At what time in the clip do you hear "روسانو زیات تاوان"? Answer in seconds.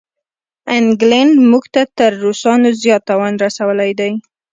2.23-3.33